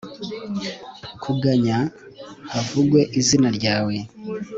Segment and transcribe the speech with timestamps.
[1.23, 1.77] kuganya,
[2.53, 3.95] havugwe izina ryawe